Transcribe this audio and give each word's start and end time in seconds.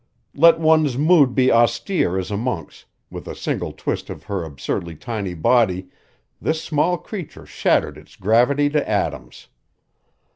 Let 0.33 0.59
one's 0.59 0.97
mood 0.97 1.35
be 1.35 1.51
austere 1.51 2.17
as 2.17 2.31
a 2.31 2.35
monk's, 2.35 2.85
with 3.11 3.27
a 3.27 3.35
single 3.35 3.71
twist 3.71 4.09
of 4.09 4.23
her 4.23 4.43
absurdly 4.43 4.95
tiny 4.95 5.35
body 5.35 5.89
this 6.41 6.63
small 6.63 6.97
creature 6.97 7.45
shattered 7.45 7.99
its 7.99 8.15
gravity 8.15 8.67
to 8.71 8.89
atoms. 8.89 9.47